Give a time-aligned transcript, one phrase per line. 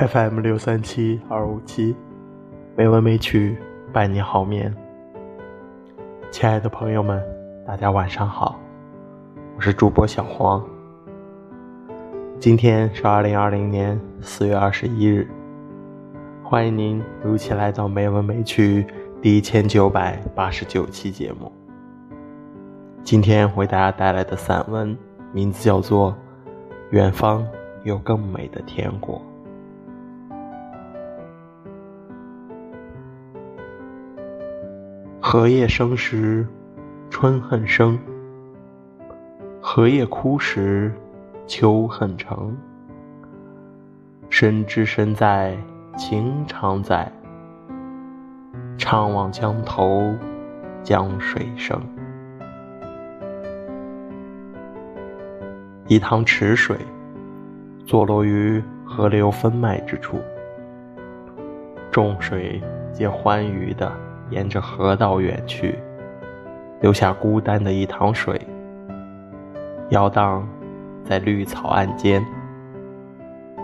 [0.00, 1.94] FM 六三七二五七，
[2.74, 3.58] 美文美曲
[3.92, 4.74] 伴你好眠。
[6.30, 7.22] 亲爱的朋友们，
[7.66, 8.58] 大家晚上好，
[9.56, 10.64] 我是主播小黄。
[12.38, 15.28] 今天是二零二零年四月二十一日，
[16.42, 18.86] 欢迎您如期来到美文美曲
[19.20, 21.52] 第一千九百八十九期节目。
[23.02, 24.96] 今天为大家带来的散文
[25.30, 26.12] 名字叫做
[26.88, 27.46] 《远方
[27.84, 29.16] 有更美的天国》。
[35.32, 36.44] 荷叶生时，
[37.08, 37.96] 春恨生；
[39.60, 40.92] 荷叶枯时，
[41.46, 42.52] 秋恨成。
[44.28, 45.56] 身之身在，
[45.96, 47.08] 情常在。
[48.76, 50.12] 怅望江头，
[50.82, 51.80] 江水声。
[55.86, 56.76] 一塘池水，
[57.86, 60.18] 坐落于河流分脉之处。
[61.92, 62.60] 众水
[62.92, 63.92] 皆欢愉的
[64.30, 65.78] 沿着河道远去，
[66.80, 68.40] 留下孤单的一塘水，
[69.90, 70.48] 摇荡
[71.04, 72.24] 在绿草岸间，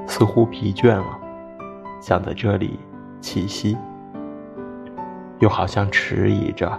[0.07, 1.19] 似乎疲倦了，
[2.01, 2.79] 想在这里
[3.21, 3.77] 栖息，
[5.39, 6.71] 又好像迟疑着，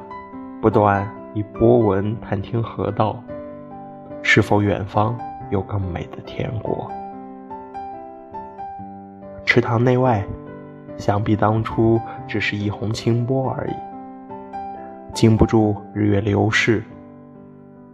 [0.61, 3.21] 不断以波纹探听河道
[4.21, 5.17] 是否远方。
[5.49, 6.91] 有更美的天国。
[9.45, 10.21] 池塘内外，
[10.97, 13.73] 想必当初只是一泓清波而已，
[15.13, 16.83] 经不住日月流逝。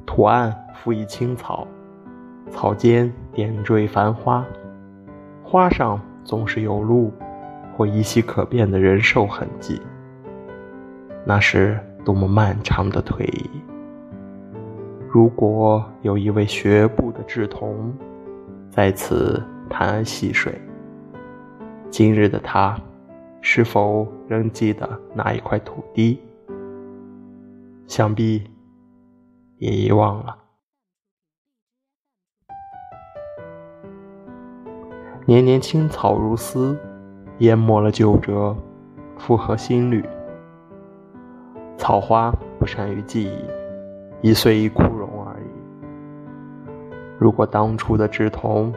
[0.06, 1.68] 图案覆以青草，
[2.50, 4.46] 草间点缀繁花，
[5.44, 7.12] 花上总是有路
[7.76, 9.82] 或依稀可辨的人兽痕迹。
[11.26, 13.50] 那是多么漫长的退役！
[15.10, 17.94] 如果有一位学步的稚童
[18.70, 20.54] 在此谈安戏水，
[21.90, 22.78] 今日的他
[23.46, 26.18] 是否仍记得那一块土地？
[27.88, 28.42] 想必
[29.58, 30.38] 也遗忘了。
[35.26, 36.80] 年年青草如丝，
[37.40, 38.56] 淹没了旧辙，
[39.18, 40.02] 复合新绿。
[41.78, 43.46] 草花不善于记忆。
[44.22, 45.46] 一岁一枯荣而已。
[47.20, 48.74] 如果当初的稚童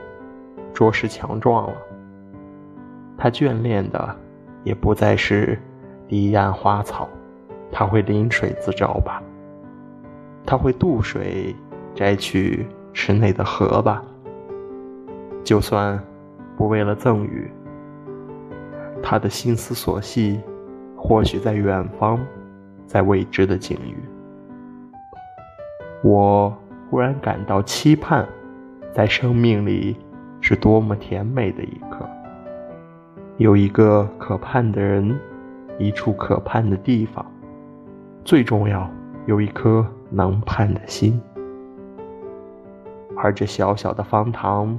[0.74, 1.76] 着实强壮了，
[3.16, 4.16] 他眷恋的
[4.66, 5.56] 也不再是
[6.08, 7.08] 堤岸花草，
[7.70, 9.22] 他会临水自照吧？
[10.44, 11.54] 他会渡水
[11.94, 14.02] 摘取池内的荷吧？
[15.44, 15.96] 就算
[16.56, 17.48] 不为了赠予，
[19.00, 20.40] 他的心思所系，
[20.96, 22.18] 或许在远方，
[22.86, 23.96] 在未知的境遇。
[26.02, 26.52] 我
[26.90, 28.26] 忽然感到期盼，
[28.92, 29.96] 在生命里
[30.40, 32.04] 是多么甜美的一刻。
[33.38, 35.14] 有一个可盼的人，
[35.78, 37.24] 一处可盼的地方，
[38.24, 38.90] 最重要，
[39.26, 41.20] 有一颗能盼的心。
[43.14, 44.78] 而这小小的方塘，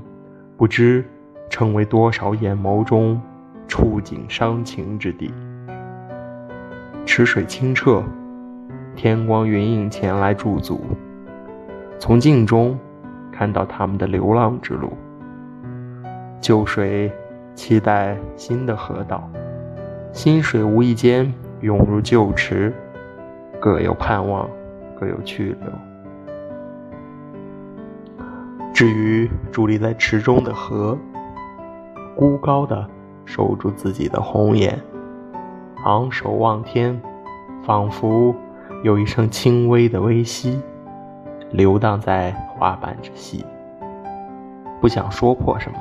[0.57, 1.05] 不知
[1.49, 3.21] 成为多少眼眸中
[3.67, 5.31] 触景伤情之地。
[7.05, 8.01] 池水清澈，
[8.95, 10.81] 天光云影前来驻足。
[11.99, 12.75] 从镜中
[13.31, 14.93] 看到他们的流浪之路，
[16.41, 17.11] 旧水
[17.57, 19.27] 期待新的河道，
[20.13, 22.71] 新水无意间涌入旧池，
[23.59, 24.47] 各有盼望，
[24.97, 25.71] 各有去留。
[28.71, 30.95] 至于伫立在池中的河，
[32.15, 32.87] 孤高的
[33.25, 34.79] 守住自己的红颜，
[35.83, 37.01] 昂首望天，
[37.65, 38.35] 仿佛
[38.83, 40.61] 有一声轻微的微息。
[41.49, 43.43] 流荡在花瓣之隙，
[44.79, 45.79] 不想说破什么，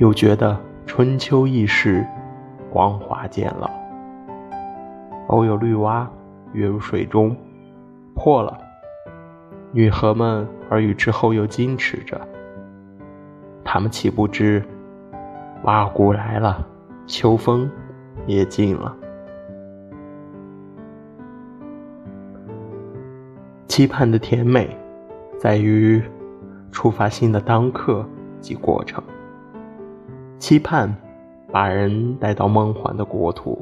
[0.00, 2.02] 又觉得春秋易逝，
[2.70, 3.70] 光华渐老。
[5.26, 6.10] 偶有绿蛙
[6.54, 7.36] 跃入水中，
[8.14, 8.56] 破了。
[9.72, 12.18] 女河们耳语之后又矜持着，
[13.62, 14.64] 他们岂不知
[15.64, 16.66] 蛙姑来了，
[17.06, 17.70] 秋风
[18.26, 18.96] 也尽了。
[23.68, 24.74] 期盼的甜美，
[25.38, 26.02] 在于
[26.72, 28.02] 触发心的当刻
[28.40, 29.04] 及过程。
[30.40, 30.92] 期盼
[31.52, 33.60] 把人带到梦幻的国土，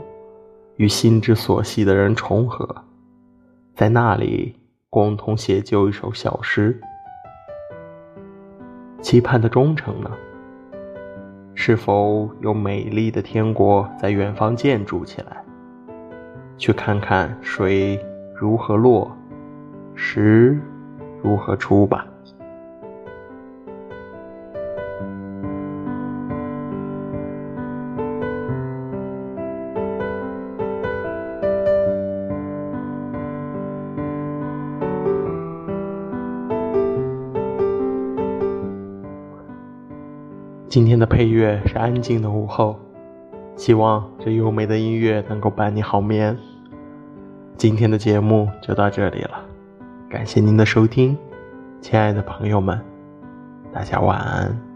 [0.76, 2.72] 与心之所系的人重合，
[3.74, 4.54] 在那里
[4.88, 6.80] 共同写就一首小诗。
[9.02, 10.10] 期盼的忠诚呢？
[11.56, 15.44] 是否有美丽的天国在远方建筑起来？
[16.56, 18.00] 去看看水
[18.32, 19.10] 如何落。
[19.96, 20.56] 石
[21.24, 22.06] 如何出吧？
[40.78, 42.78] 今天的配乐是安静的午后，
[43.56, 46.38] 希望这优美的音乐能够伴你好眠。
[47.56, 49.44] 今天的节目就到这里了，
[50.08, 51.18] 感谢您的收听，
[51.80, 52.80] 亲爱的朋友们，
[53.72, 54.67] 大家晚安。